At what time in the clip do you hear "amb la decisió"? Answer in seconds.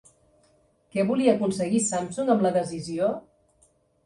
2.37-3.13